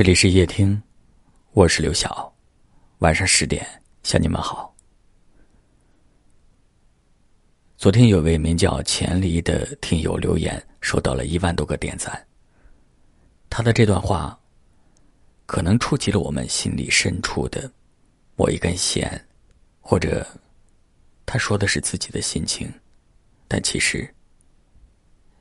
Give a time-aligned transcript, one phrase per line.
[0.00, 0.82] 这里是夜听，
[1.52, 2.34] 我是刘晓。
[3.00, 3.66] 晚上十点
[4.02, 4.74] 向你们好。
[7.76, 12.26] 昨天有位名叫钱离的听友留言，收到了一万多个点赞。
[13.50, 14.40] 他的这段话，
[15.44, 17.70] 可能触及了我们心里深处的
[18.36, 19.22] 某一根弦，
[19.82, 20.26] 或者
[21.26, 22.72] 他说的是自己的心情，
[23.46, 24.08] 但其实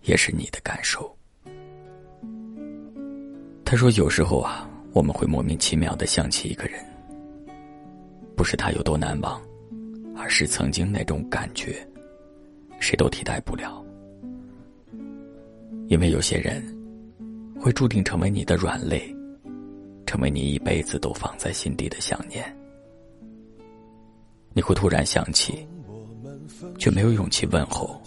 [0.00, 1.14] 也是你的感受。
[3.66, 6.80] 他说：“有时候啊，我们会莫名其妙的想起一个人，
[8.36, 9.42] 不是他有多难忘，
[10.16, 11.84] 而是曾经那种感觉，
[12.78, 13.84] 谁都替代不了。
[15.88, 16.62] 因为有些人，
[17.58, 19.12] 会注定成为你的软肋，
[20.06, 22.44] 成为你一辈子都放在心底的想念。
[24.52, 25.66] 你会突然想起，
[26.78, 28.00] 却没有勇气问候，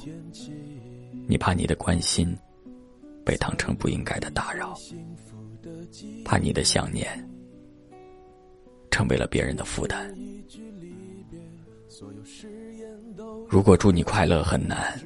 [1.28, 2.34] 你怕你的关心
[3.26, 4.78] 被当成不应该的打扰。”
[6.24, 7.08] 怕你的想念
[8.90, 10.14] 成为了别人的负担。
[13.50, 14.98] 如果祝你快乐很难，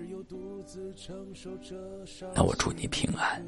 [2.35, 3.43] 那我祝你平安。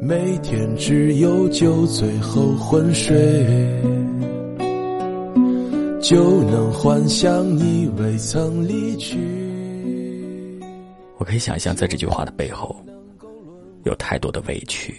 [0.00, 3.16] 每天只有酒醉后昏睡，
[6.00, 9.49] 就能幻想你未曾离去。
[11.20, 12.82] 我可以想象，在这句话的背后。
[13.84, 14.94] 有太多的委屈，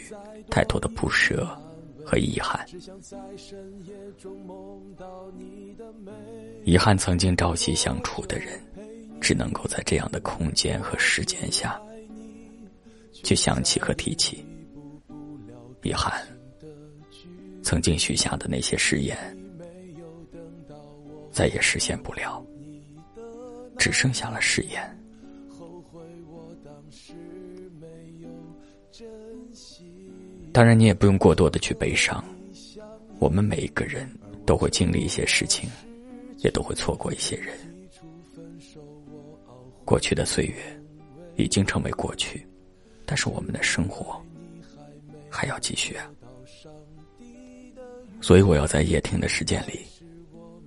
[0.49, 1.47] 太多的不舍
[2.03, 2.65] 和遗憾。
[6.63, 8.59] 遗憾曾经朝夕相处的人，
[9.19, 11.79] 只能够在这样的空间和时间下，
[13.23, 14.43] 去想起和提起。
[15.83, 16.11] 遗憾
[17.61, 19.15] 曾经许下的那些誓言，
[21.31, 22.43] 再也实现不了，
[23.77, 24.97] 只剩下了誓言。
[30.53, 32.23] 当然，你也不用过多的去悲伤。
[33.19, 34.09] 我们每一个人
[34.45, 35.69] 都会经历一些事情，
[36.37, 37.55] 也都会错过一些人。
[39.85, 40.55] 过去的岁月
[41.35, 42.45] 已经成为过去，
[43.05, 44.19] 但是我们的生活
[45.29, 46.09] 还要继续啊！
[48.21, 49.85] 所以，我要在夜听的时间里，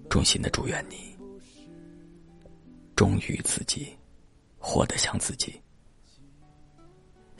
[0.09, 0.97] 衷心的祝愿你，
[2.97, 3.89] 忠于自己，
[4.59, 5.55] 活得像自己，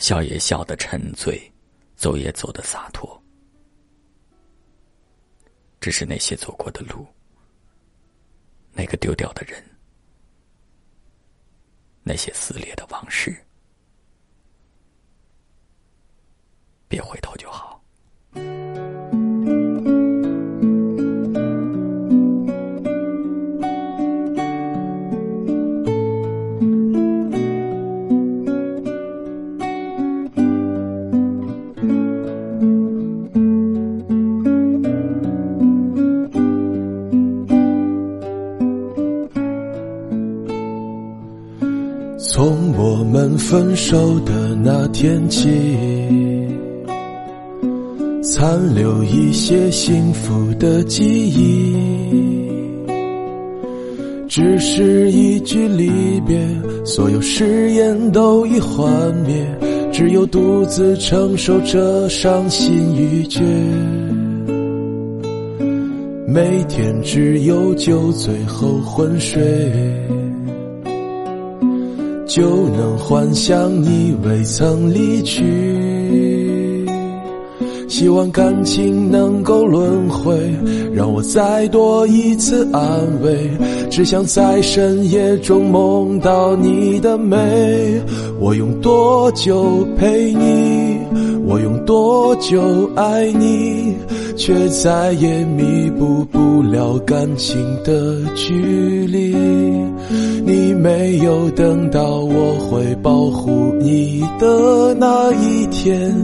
[0.05, 1.51] 笑也笑得沉醉。
[1.97, 3.23] 走也走得洒脱，
[5.81, 7.07] 只是那些走过的路，
[8.73, 9.65] 那个丢掉的人，
[12.03, 13.35] 那些撕裂的往事，
[42.35, 45.49] 从我们分手的那天起，
[48.25, 51.77] 残留一些幸福的记忆。
[54.29, 56.37] 只是一句离别，
[56.85, 59.47] 所有誓言都已幻灭，
[59.93, 63.45] 只有独自承受着伤心欲绝。
[66.27, 69.41] 每天只有酒醉后昏睡。
[72.35, 76.85] 就能幻想你未曾离去，
[77.89, 80.53] 希望感情能够轮回，
[80.93, 82.83] 让我再多一次安
[83.23, 83.49] 慰。
[83.89, 88.03] 只想在深夜中梦到你的美，
[88.41, 90.99] 我用多久陪你？
[91.47, 93.95] 我用多久爱你？
[94.37, 99.35] 却再也弥补不了感情的距离。
[100.45, 106.15] 你没有等到我会保护你的那一天，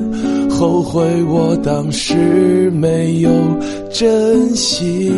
[0.50, 3.30] 后悔我当时没有
[3.90, 5.10] 珍惜。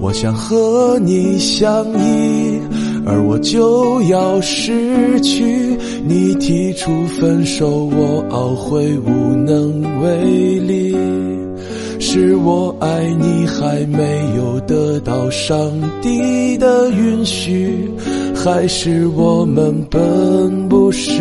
[0.00, 2.60] 我想和你相依，
[3.06, 5.78] 而我就要失去。
[6.06, 10.94] 你提出分手，我懊悔无能为力。
[12.16, 15.58] 是我爱你还没有得到上
[16.00, 17.90] 帝的允许，
[18.32, 21.20] 还是我们本不是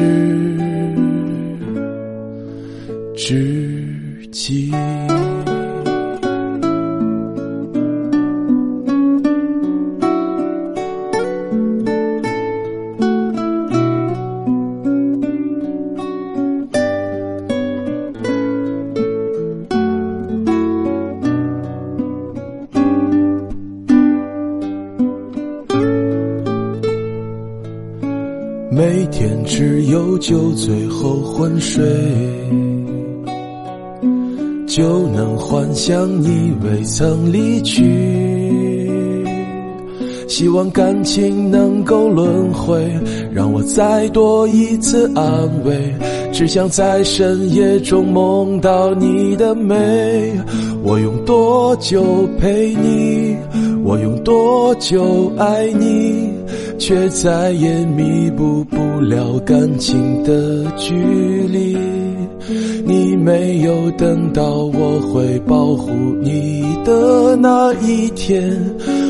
[3.15, 4.71] 知己？
[28.75, 31.85] 每天只有酒醉后昏睡，
[34.65, 37.83] 就能幻想你未曾离去。
[40.27, 42.83] 希望感情能够轮回，
[43.31, 45.23] 让我再多一次安
[45.63, 45.93] 慰。
[46.31, 50.33] 只想在深夜中梦到你的美。
[50.83, 53.37] 我用多久陪你？
[53.83, 56.02] 我用多久爱你？
[56.85, 60.93] 却再也弥补不了感情的距
[61.47, 61.77] 离。
[62.83, 68.59] 你没有等到我会保护你的那一天，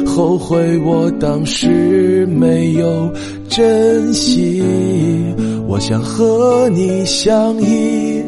[0.05, 3.11] 后悔我当时没有
[3.49, 4.61] 珍惜。
[5.67, 8.21] 我想和你相依，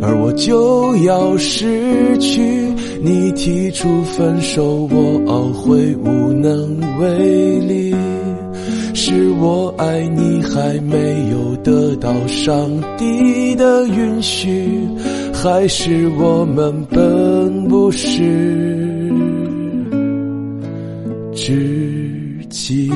[0.00, 2.40] 而我就要失去。
[3.02, 7.81] 你提出分手，我懊悔无能为力。
[8.94, 14.88] 是我爱你还没有得到上帝的允许，
[15.32, 18.22] 还是我们本不是
[21.34, 22.90] 知己？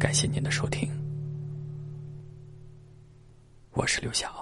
[0.00, 0.90] 感谢您的收听。
[3.72, 4.39] 我是刘晓。